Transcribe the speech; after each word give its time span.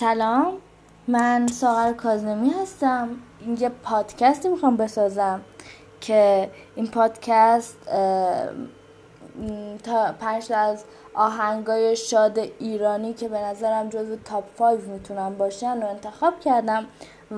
سلام. 0.00 0.52
من 1.08 1.46
ساغر 1.46 1.92
کازمی 1.92 2.50
هستم. 2.62 3.08
اینجا 3.40 3.70
پادکستی 3.82 4.48
می‌خوام 4.48 4.76
بسازم 4.76 5.40
که 6.00 6.50
این 6.74 6.86
پادکست 6.86 7.78
تا 9.84 10.12
پنج 10.20 10.52
از 10.52 10.84
آهنگای 11.14 11.96
شاد 11.96 12.38
ایرانی 12.38 13.14
که 13.14 13.28
به 13.28 13.38
نظرم 13.38 13.88
جزو 13.88 14.16
تاپ 14.16 14.44
5 14.58 14.80
می‌تونن 14.80 15.30
باشن 15.30 15.82
و 15.82 15.86
انتخاب 15.86 16.40
کردم 16.40 16.86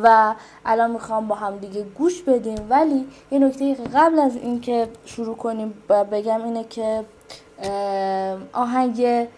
و 0.03 0.35
الان 0.65 0.91
می‌خوام 0.91 1.29
با 1.29 1.35
هم 1.35 1.59
دیگه 1.59 1.83
گوش 1.83 2.23
بدیم. 2.23 2.67
ولی 2.71 3.09
یه 3.31 3.39
نکته 3.39 3.75
قبل 3.75 4.19
از 4.19 4.37
اینکه 4.37 4.89
شروع 5.05 5.37
کنیم 5.37 5.75
بگم 6.13 6.45
اینه 6.45 6.65
که 6.65 7.05
آهنگ 8.53 9.29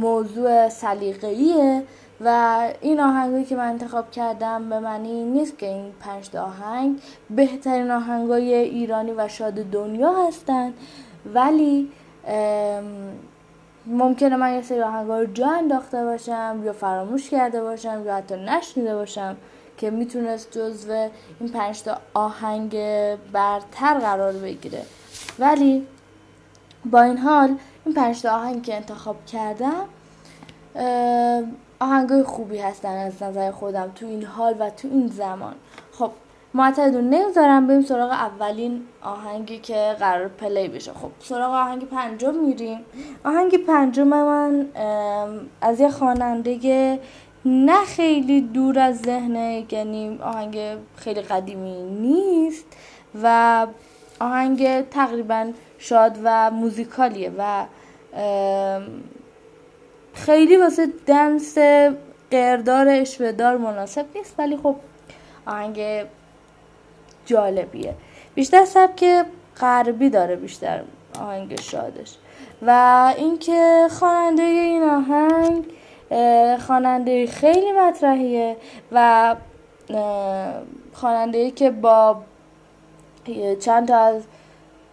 موضوع 0.00 0.68
سلیقه‌ایه 0.68 1.82
و 2.20 2.58
این 2.80 3.00
آهنگی 3.00 3.44
که 3.44 3.56
من 3.56 3.68
انتخاب 3.68 4.10
کردم 4.10 4.68
به 4.68 4.78
معنی 4.78 5.24
نیست 5.24 5.58
که 5.58 5.66
این 5.66 5.92
پنج 6.00 6.36
آهنگ 6.36 7.00
بهترین 7.30 7.90
آهنگای 7.90 8.54
ایرانی 8.54 9.12
و 9.12 9.28
شاد 9.28 9.54
دنیا 9.54 10.26
هستن 10.26 10.72
ولی 11.34 11.92
ممکنه 13.86 14.36
من 14.36 14.54
یه 14.54 14.62
سری 14.62 14.82
آهنگا 14.82 15.20
رو 15.20 15.26
جا 15.26 15.50
انداخته 15.50 16.04
باشم 16.04 16.60
یا 16.64 16.72
فراموش 16.72 17.30
کرده 17.30 17.62
باشم 17.62 18.02
یا 18.06 18.14
حتی 18.14 18.36
نشنیده 18.36 18.94
باشم 18.94 19.36
که 19.78 19.90
می‌تونست 19.90 20.58
جزو 20.58 21.08
این 21.40 21.48
پنج 21.48 21.82
تا 21.82 21.98
آهنگ 22.14 22.70
برتر 23.32 23.98
قرار 23.98 24.32
بگیره. 24.32 24.82
ولی 25.38 25.86
با 26.90 27.02
این 27.02 27.18
حال 27.18 27.56
این 27.84 27.94
پنج 27.94 28.22
تا 28.22 28.30
آهنگ 28.30 28.62
که 28.62 28.76
انتخاب 28.76 29.16
کردم 29.26 29.84
آهنگای 31.80 32.22
خوبی 32.22 32.58
هستن 32.58 32.96
از 32.96 33.22
نظر 33.22 33.50
خودم 33.50 33.92
تو 33.94 34.06
این 34.06 34.24
حال 34.24 34.54
و 34.58 34.70
تو 34.70 34.88
این 34.92 35.08
زمان. 35.08 35.54
خب 35.92 36.10
معتدون 36.54 37.10
نمی‌ذارم 37.10 37.66
بریم 37.66 37.82
سراغ 37.82 38.10
اولین 38.10 38.82
آهنگی 39.02 39.58
که 39.58 39.96
قرار 39.98 40.28
پلی 40.28 40.68
بشه. 40.68 40.92
خب 40.92 41.10
سراغ 41.20 41.52
آهنگ 41.52 41.88
پنجم 41.88 42.34
میریم. 42.34 42.80
آهنگ 43.24 43.56
پنجم 43.66 44.06
من 44.06 44.66
از 45.60 45.80
یه 45.80 45.90
خواننده 45.90 47.00
نه 47.44 47.84
خیلی 47.84 48.40
دور 48.40 48.78
از 48.78 48.98
ذهنه 48.98 49.66
یعنی 49.70 50.18
آهنگ 50.22 50.58
خیلی 50.96 51.20
قدیمی 51.20 51.82
نیست 51.82 52.66
و 53.22 53.66
آهنگ 54.24 54.88
تقریبا 54.88 55.52
شاد 55.78 56.18
و 56.24 56.50
موزیکالیه 56.50 57.32
و 57.38 57.66
خیلی 60.14 60.56
واسه 60.56 60.86
دنس 61.06 61.58
قردار 62.30 62.88
اشودار 62.88 63.56
مناسب 63.56 64.06
نیست 64.14 64.34
ولی 64.38 64.56
خب 64.56 64.76
آهنگ 65.46 66.06
جالبیه. 67.26 67.94
بیشتر 68.34 68.64
سبک 68.64 69.24
غربی 69.60 70.10
داره 70.10 70.36
بیشتر 70.36 70.80
آهنگ 71.20 71.60
شادش. 71.60 72.16
و 72.62 73.14
اینکه 73.16 73.88
خواننده 73.90 74.42
این 74.42 74.82
آهنگ 74.82 75.64
خواننده 76.66 77.26
خیلی 77.26 77.72
مطرحیه 77.72 78.56
و 78.92 79.36
خواننده 80.92 81.50
که 81.50 81.70
با 81.70 82.22
چند 83.60 83.88
تا 83.88 83.96
از 83.96 84.22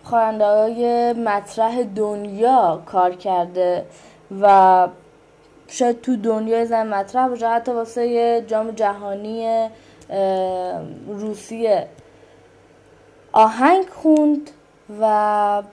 خواننده 0.03 0.45
های 0.45 1.13
مطرح 1.13 1.83
دنیا 1.83 2.81
کار 2.85 3.11
کرده 3.11 3.85
و 4.41 4.87
شاید 5.67 6.01
تو 6.01 6.15
دنیا 6.15 6.65
زن 6.65 6.87
مطرح 6.87 7.27
باشه 7.27 7.47
حتی 7.47 7.71
واسه 7.71 8.41
جام 8.47 8.71
جهانی 8.71 9.67
روسیه. 11.07 11.87
آهنگ 13.31 13.85
خوند 13.89 14.49
و 15.01 15.63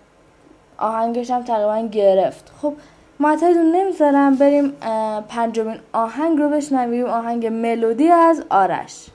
آهنگش 0.79 1.31
هم 1.31 1.45
تقریبا 1.45 1.89
گرفت. 1.89 2.53
خب 2.63 2.75
معتدون 3.21 3.77
نمی‌ذارم 3.77 4.37
بریم 4.37 4.71
پنجمین 5.29 5.79
آهنگ 5.93 6.39
رو 6.39 6.49
بشنویم. 6.49 7.07
آهنگ 7.07 7.47
ملودی 7.47 8.09
از 8.09 8.45
آرش. 8.51 9.07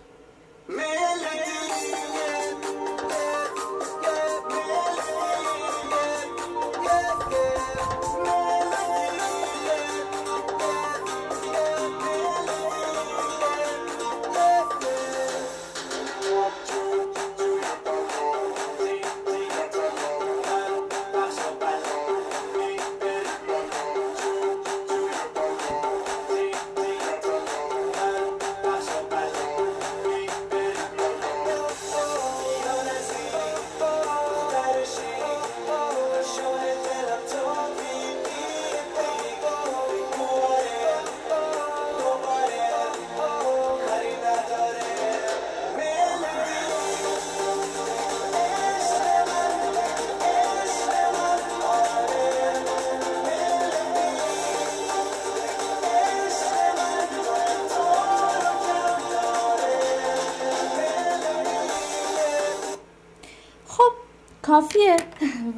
کافیه. 64.54 64.96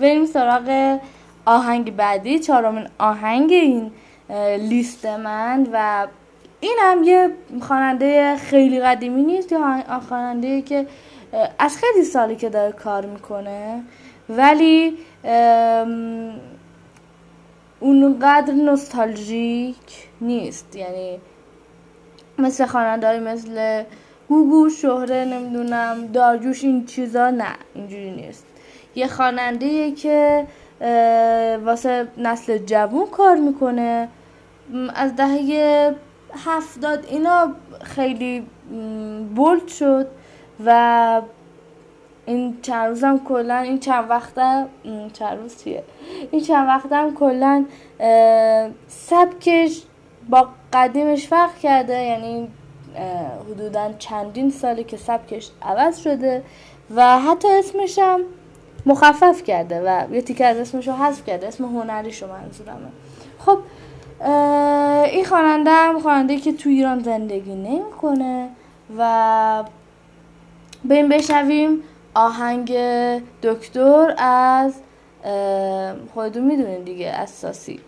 بریم 0.02 0.26
سراغ 0.26 1.00
آهنگ 1.46 1.96
بعدی 1.96 2.40
چهارمین 2.40 2.88
آهنگ 2.98 3.52
این 3.52 3.92
لیست 4.70 5.06
من 5.06 5.68
و 5.74 6.08
این 6.60 6.78
هم 6.82 7.04
یه 7.04 7.30
خواننده 7.62 8.36
خیلی 8.36 8.80
قدیمی 8.80 9.24
نیست 9.24 9.52
یا 9.52 9.84
خواننده 10.10 10.62
که 10.62 10.88
از 11.60 11.78
خیلی 11.78 12.06
سالی 12.06 12.36
که 12.36 12.50
داره 12.50 12.72
کار 12.72 13.06
می‌کنه. 13.06 13.84
ولی 14.30 14.98
اونقدر 17.80 18.54
نوستالژیک 18.54 20.08
نیست. 20.22 20.76
یعنی 20.76 21.20
مثل 22.38 22.66
خواننده 22.66 23.20
مثل 23.20 23.84
گوگو 24.30 24.70
شهره 24.70 25.26
نمی‌دونم 25.26 26.08
دارجوش 26.08 26.64
این 26.64 26.86
چیزا 26.86 27.30
نه 27.30 27.56
اینجوری 27.74 28.12
نیست. 28.12 28.45
یه 28.96 29.08
خواننده 29.08 29.92
که 29.92 30.48
واسه 31.66 32.08
نسل 32.18 32.58
جوون 32.58 33.06
کار 33.06 33.36
می‌کنه. 33.36 34.08
از 34.96 35.16
دهه 35.16 35.96
هفتاد 36.46 37.06
اینا 37.10 37.54
خیلی 37.84 38.48
بولد 39.36 39.68
شد 39.68 40.08
و 40.66 41.22
این 42.26 42.58
چند 42.62 42.88
روزم 42.88 43.22
کلا 43.28 43.56
این 43.56 43.80
چند 43.80 44.10
وقتم 44.10 44.68
چند 45.14 45.38
روز 45.38 45.64
چیه؟ 45.64 45.84
این 46.32 46.42
چند 46.42 46.68
وقتم 46.68 47.14
کلا 47.14 47.66
سبکش 48.88 49.82
با 50.30 50.50
قدیمش 50.74 51.28
فرق 51.28 51.58
کرده. 51.58 52.03
یعنی 52.03 52.48
حدودا 53.52 53.91
چندین 54.00 54.50
ساله 54.50 54.84
که 54.84 54.98
سبکش 54.98 55.52
عوض 55.62 56.00
شده 56.00 56.44
و 56.96 57.20
حتی 57.20 57.48
اسمشم 57.48 58.22
مخفف 58.85 59.43
کرده 59.43 59.82
و 59.85 60.14
یه 60.14 60.22
تیکه 60.22 60.46
از 60.46 60.58
اسمشو 60.58 60.91
حذف 60.91 61.26
کرده 61.26 61.47
اسم 61.47 61.66
هنریشو 61.66 62.28
منظورمه. 62.28 62.87
خب 63.40 63.59
این 65.11 65.26
خواننده 65.26 65.72
هم 65.72 65.99
خواننده 65.99 66.37
که 66.37 66.53
تو 66.53 66.70
ایران 66.70 66.99
زندگی 66.99 67.55
نمی‌کنه 67.55 68.49
و 68.97 69.64
بریم 70.85 71.09
بشنویم 71.09 71.82
آهنگ 72.14 72.78
دکتر 73.43 74.16
از 74.17 74.73
خودتون 76.14 76.43
می‌دونین 76.43 76.84
دیگه 76.84 77.08
اساسی. 77.09 77.79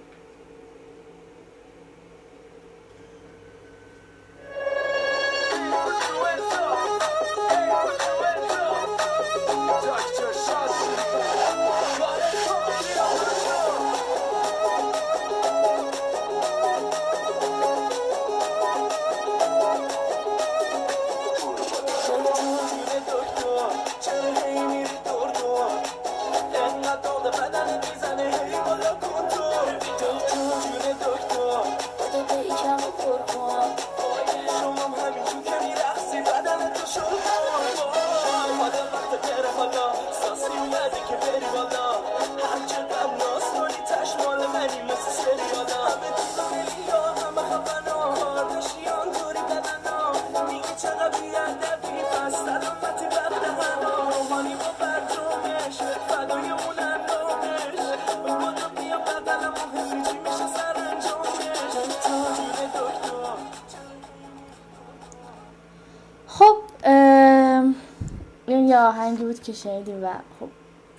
آهنگی 68.78 69.24
بود 69.24 69.40
که 69.40 69.54
شنیدیم 69.54 70.04
و 70.04 70.08
خب 70.40 70.48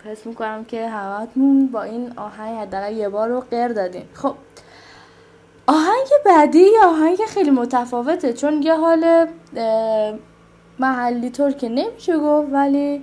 حس 0.04 0.26
می‌کنم 0.26 0.64
که 0.64 0.88
همتون 0.88 1.66
با 1.66 1.82
این 1.82 2.12
آهنگ 2.16 2.58
حداقل 2.58 2.92
یه 2.92 3.08
بار 3.08 3.28
رو 3.28 3.40
غیر 3.40 3.68
دادین. 3.68 4.04
خب 4.14 4.34
آهنگ 5.66 6.08
بعدی 6.26 6.58
یه 6.58 6.84
آهنگ 6.84 7.18
خیلی 7.28 7.50
متفاوته 7.50 8.32
چون 8.32 8.62
یه 8.62 8.74
حال 8.74 9.26
محلی 10.78 11.30
طور 11.30 11.52
که 11.52 11.68
نمیشه 11.68 12.18
گفت 12.18 12.48
ولی 12.52 13.02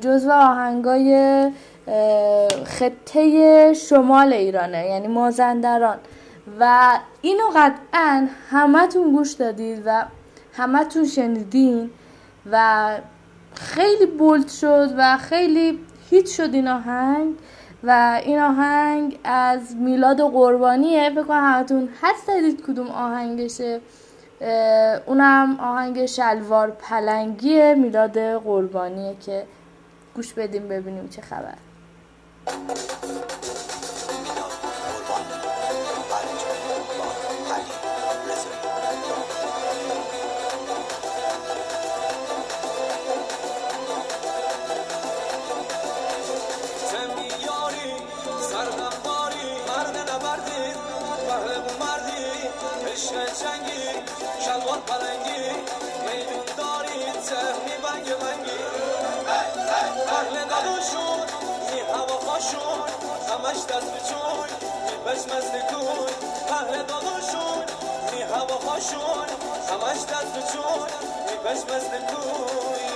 جزو 0.00 0.30
آهنگای 0.30 1.50
خطه 2.64 3.74
شمال 3.74 4.32
ایرانه 4.32 4.86
یعنی 4.86 5.08
مازندران. 5.08 5.98
و 6.60 6.98
اینو 7.22 7.44
قطعا 7.56 8.28
همتون 8.50 9.12
گوش 9.12 9.32
دادید 9.32 9.82
و 9.86 10.04
همتون 10.52 11.06
شنیدین 11.06 11.90
و 12.50 12.88
خیلی 13.54 14.06
بولد 14.06 14.48
شد 14.48 14.94
و 14.96 15.18
خیلی 15.18 15.78
هیت 16.10 16.26
شد 16.26 16.54
این 16.54 16.68
آهنگ 16.68 17.34
و 17.84 18.20
این 18.24 18.38
آهنگ 18.38 19.18
از 19.24 19.76
میلاد 19.76 20.20
قربانیه. 20.20 21.10
بکنم 21.10 21.54
همتون 21.54 21.88
حس 22.02 22.26
دادید 22.26 22.62
کدوم 22.66 22.90
آهنگشه. 22.90 23.80
اونم 25.06 25.60
آهنگ 25.60 26.06
شلوار 26.06 26.70
پلنگی 26.70 27.74
میلاد 27.74 28.18
قربانیه 28.18 29.16
که 29.26 29.44
گوش 30.14 30.32
بدیم 30.32 30.68
ببینیم 30.68 31.08
چه 31.08 31.22
خبر. 31.22 31.54
همش 63.42 63.56
دست 63.56 63.92
به 63.92 64.00
چون 64.08 64.48
بشمز 65.06 65.44
نکون 65.44 66.06
پهل 66.48 66.82
داداشون 66.82 67.64
می 68.12 68.22
هواهاشون 68.22 69.26
همش 69.68 69.96
دست 69.96 70.32
به 70.32 70.42
چون 70.52 70.88
بشمز 71.44 71.84
نکون 71.84 72.91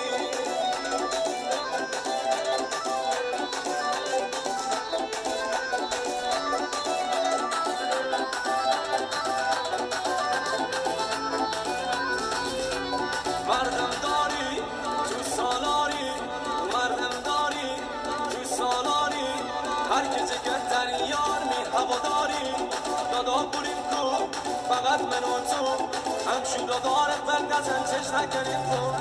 شود 26.56 26.70
و 26.70 26.81
دارت 26.81 27.20
بل 27.26 27.44
نزن 27.44 27.82
چش 27.85 28.08
نکنیم 28.14 28.62
تو 28.70 28.93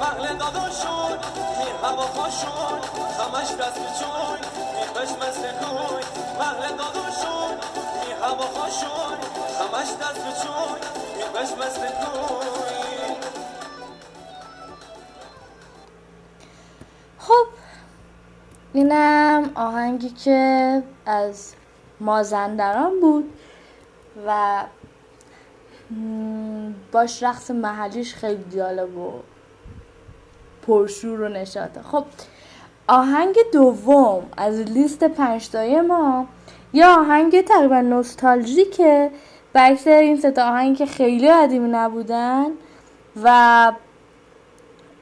مغل 0.00 0.36
داداشون 0.36 1.18
می 1.58 1.70
هوا 1.82 2.02
خوشون 2.02 2.78
همش 3.18 3.50
دست 3.50 3.78
بچون 3.80 4.38
می 4.74 4.86
بش 4.94 5.10
مثل 5.10 5.52
کوی. 5.52 6.04
مغل 6.40 6.76
داداشون 6.76 7.54
می 8.06 8.12
هوا 8.22 8.46
خوشون 8.46 9.18
همش 9.60 9.88
دست 9.88 10.20
بچون 10.26 10.78
می 11.16 11.24
بش 11.34 11.52
مثل 11.52 11.88
کوی. 11.88 12.46
خب 17.18 17.46
اینم 18.72 19.50
آهنگی 19.54 20.10
که 20.10 20.82
از 21.06 21.54
مازندران 22.00 23.00
بود 23.00 23.32
و 24.26 24.62
باش 26.92 27.22
رقص 27.22 27.50
محلیش 27.50 28.14
خیلی 28.14 28.44
جالب 28.56 28.96
و 28.96 29.12
پرشور 30.66 31.20
و 31.20 31.28
نشاطه. 31.28 31.82
خب 31.82 32.04
آهنگ 32.88 33.36
دوم 33.52 34.22
از 34.36 34.60
لیست 34.60 35.04
پنجتای 35.04 35.80
ما 35.80 36.26
یه 36.72 36.86
آهنگ 36.86 37.44
تقریبا 37.44 37.80
نوستالژیکه. 37.80 39.10
برعکس 39.52 39.86
این 39.86 40.16
ستا 40.16 40.48
آهنگ 40.48 40.76
که 40.76 40.86
خیلی 40.86 41.32
قدیمی 41.32 41.68
نبودن 41.68 42.46
و 43.22 43.72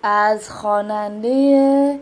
از 0.02 0.50
خواننده 0.50 2.00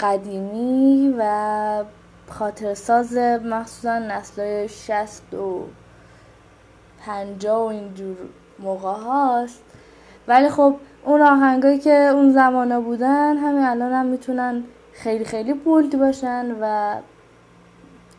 قدیمی 0.00 1.14
و 1.18 1.84
خاطرساز 2.30 3.16
مخصوصا 3.16 3.98
نسل 3.98 4.66
شست 4.66 5.34
و 5.34 5.64
پنجا 7.06 7.64
و 7.64 7.68
اینجور 7.68 8.16
موقع 8.58 8.92
هاست. 8.92 9.62
ولی 10.28 10.48
خب 10.48 10.76
اون 11.04 11.22
آهنگایی 11.22 11.78
که 11.78 11.94
اون 11.94 12.32
زمانه 12.32 12.80
بودن 12.80 13.36
همین 13.36 13.64
الان 13.64 13.92
هم 13.92 14.06
می‌تونن 14.06 14.64
خیلی 14.92 15.24
خیلی 15.24 15.52
بولد 15.52 15.98
باشن 15.98 16.56
و 16.60 16.94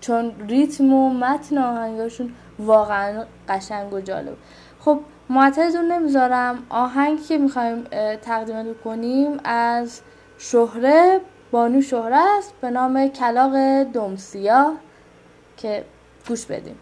چون 0.02 0.32
ریتم 0.48 0.94
و 0.94 1.10
متن 1.10 1.58
آهنگاشون 1.58 2.32
واقعا 2.60 3.24
قشنگ 3.50 3.94
و 3.94 4.00
جالب. 4.02 4.38
خب 4.80 5.00
معترضون 5.30 5.92
نمی‌ذارم. 5.92 6.64
آهنگی 6.70 7.24
که 7.24 7.38
می‌خوایم 7.38 7.84
تقدیم 8.22 8.76
کنیم 8.84 9.40
از 9.44 10.02
شهره 10.38 11.22
بانو 11.52 11.82
شهره 11.82 12.38
است. 12.38 12.54
به 12.62 12.70
نام 12.70 13.08
کلاق 13.08 13.84
دمسیا 13.84 14.74
که 15.58 15.84
گوش 16.28 16.46
بدیم. 16.46 16.76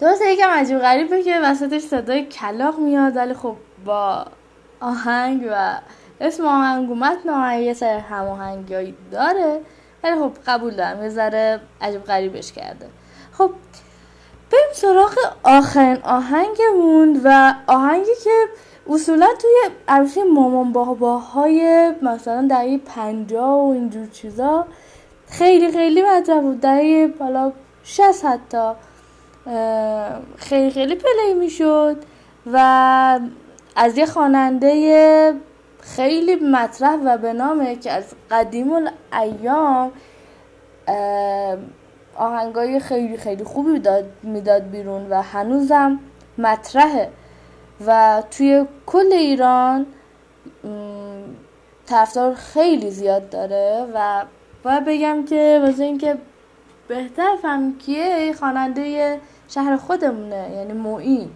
یکم 0.00 0.50
عجیب 0.50 0.78
غریبه 0.78 1.22
که 1.22 1.40
وسطش 1.42 1.82
صدای 1.82 2.24
کلاق 2.24 2.78
میاد 2.78 3.16
ولی 3.16 3.34
خب 3.34 3.56
با 3.84 4.26
آهنگ 4.80 5.48
و 5.50 5.78
اسم 6.20 6.46
آهنگ 6.46 6.90
اومد 6.90 7.28
آهنگ 7.28 7.62
یه 7.62 7.74
سر 7.74 7.98
هماهنگی 7.98 8.94
داره. 9.10 9.60
ولی 10.04 10.14
خب 10.14 10.32
قبول 10.46 10.76
دارم 10.76 11.02
یه 11.02 11.08
ذره 11.08 11.60
عجب 11.80 12.04
غریبش 12.04 12.52
کرده. 12.52 12.86
خب 13.32 13.50
بریم 14.52 14.72
سراغ 14.72 15.14
آخرین 15.42 15.98
آهنگمون 16.02 17.20
و 17.24 17.54
آهنگی 17.66 18.14
که 18.24 18.44
اصولا 18.88 19.28
توی 19.40 19.74
عروسی 19.88 20.22
مامان 20.22 20.72
باباهای 20.72 21.90
مثلا 22.02 22.46
دهه 22.48 22.78
پنجاه 22.78 23.64
و 23.64 23.70
اینجور 23.70 24.06
چیزا 24.06 24.66
خیلی 25.30 25.72
خیلی 25.72 26.02
مطرح 26.02 26.40
بود. 26.40 26.60
دهه 26.60 27.06
بالا 27.18 27.52
شست 27.84 28.24
حتی. 28.24 28.72
خیلی 30.36 30.70
خیلی 30.70 30.94
پلی 30.94 31.34
می‌شد 31.38 31.96
و 32.52 33.20
از 33.76 33.98
یه 33.98 34.06
خواننده 34.06 35.34
خیلی 35.80 36.34
مطرح 36.34 36.96
و 37.04 37.18
به 37.18 37.32
نامه 37.32 37.76
که 37.76 37.92
از 37.92 38.14
قدیم 38.30 38.70
الایام 39.12 39.92
آهنگای 42.16 42.80
خیلی 42.80 43.16
خیلی 43.16 43.44
خوبی 43.44 43.80
می‌داد 44.22 44.70
بیرون 44.70 45.06
و 45.10 45.22
هنوزم 45.22 46.00
مطرحه 46.38 47.10
و 47.86 48.22
توی 48.30 48.64
کل 48.86 49.12
ایران 49.12 49.86
طرفدار 51.86 52.34
خیلی 52.34 52.90
زیاد 52.90 53.30
داره 53.30 53.86
و 53.94 54.24
باید 54.62 54.84
بگم 54.84 55.24
که 55.24 55.60
واسه 55.62 55.84
اینکه 55.84 56.16
بهتر 56.88 57.36
فهم 57.42 57.78
کیه 57.78 58.32
خواننده 58.38 59.20
شهر 59.48 59.76
خودمونه 59.76 60.50
یعنی 60.56 60.72
موین 60.72 61.28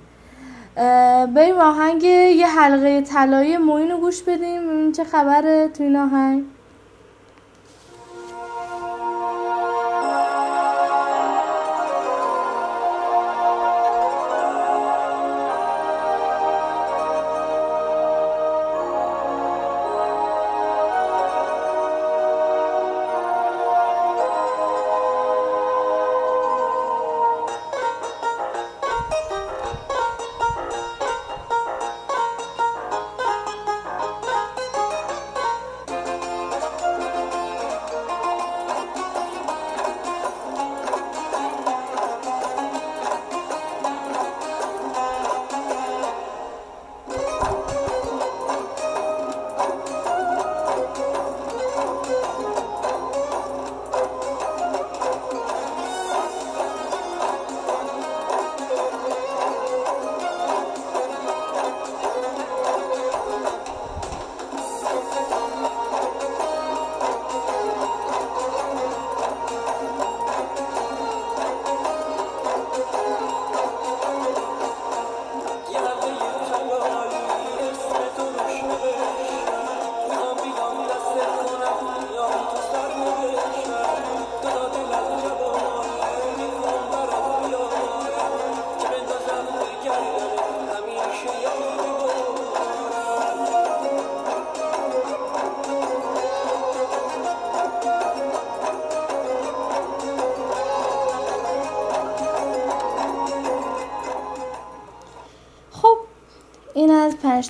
بریم 1.34 1.58
آهنگ 1.58 2.02
یه 2.02 2.46
حلقه 2.46 3.00
طلایی 3.00 3.56
موین 3.56 3.90
رو 3.90 3.98
گوش 3.98 4.22
بدیم 4.22 4.92
چه 4.92 5.04
خبره 5.04 5.68
توی 5.68 5.86
این 5.86 5.96
آهنگ. 5.96 6.44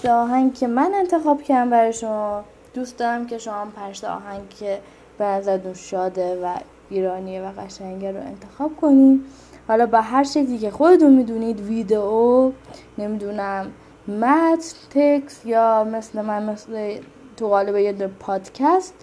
پنج 0.03 0.11
آهنگ 0.11 0.55
که 0.55 0.67
من 0.67 0.93
انتخاب 0.95 1.43
کردم 1.43 1.71
برای 1.71 1.93
شما. 1.93 2.45
دوست 2.75 2.99
دارم 2.99 3.27
که 3.27 3.39
شما 3.39 3.67
پنج 3.77 4.05
آهنگ 4.05 4.49
که 4.49 4.79
به 5.19 5.25
نظرتون 5.25 5.75
شاده 5.75 6.41
و 6.45 6.55
ایرانیه 6.91 7.43
و 7.43 7.53
قشنگه 7.61 8.13
رو 8.13 8.19
انتخاب 8.21 8.77
کنید 8.81 9.25
حالا 9.69 9.87
با 9.87 10.01
هر 10.01 10.25
شکلی 10.25 10.59
که 10.59 10.71
خودتون 10.71 11.13
می‌دونید 11.13 11.61
ویدئو 11.61 12.53
نمی‌دونم 12.99 13.67
متن 14.09 14.75
تکس 14.95 15.47
یا 15.47 15.85
مثل 15.85 16.23
من 16.23 16.51
مثل 16.51 16.99
تو 17.37 17.49
قالب 17.49 17.77
یه 17.77 17.93
پادکست 17.93 18.95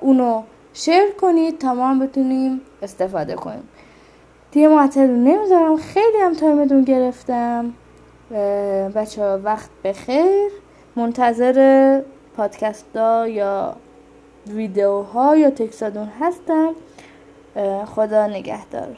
اونو 0.00 0.42
شیر 0.72 1.10
کنید 1.20 1.58
تا 1.58 1.74
ما 1.74 2.06
بتونیم 2.06 2.60
استفاده 2.82 3.34
کنیم. 3.34 3.68
دیگه 4.50 4.68
معطل 4.68 5.06
نمی‌ذارم. 5.06 5.76
خیلی 5.76 6.18
هم 6.22 6.34
تایمتون 6.34 6.82
گرفتم. 6.82 7.72
بچه 8.94 9.22
ها 9.22 9.40
وقت 9.44 9.70
بخیر. 9.84 10.50
منتظر 10.96 12.00
پادکست 12.36 12.96
ها 12.96 13.28
یا 13.28 13.76
ویدیوها 14.46 15.36
یا 15.36 15.50
تکسادون 15.50 16.08
هستم. 16.20 16.72
خدا 17.86 18.26
نگهدار. 18.26 18.96